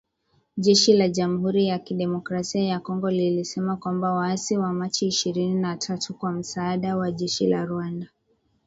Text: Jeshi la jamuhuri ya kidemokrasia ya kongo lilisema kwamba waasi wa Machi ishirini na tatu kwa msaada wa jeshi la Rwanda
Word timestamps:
Jeshi 0.57 0.93
la 0.93 1.09
jamuhuri 1.09 1.67
ya 1.67 1.79
kidemokrasia 1.79 2.63
ya 2.63 2.79
kongo 2.79 3.11
lilisema 3.11 3.77
kwamba 3.77 4.13
waasi 4.13 4.57
wa 4.57 4.73
Machi 4.73 5.07
ishirini 5.07 5.55
na 5.61 5.77
tatu 5.77 6.13
kwa 6.13 6.31
msaada 6.31 6.97
wa 6.97 7.11
jeshi 7.11 7.47
la 7.47 7.65
Rwanda 7.65 8.07